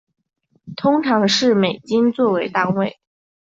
[0.77, 2.99] 通常是美金做为单位。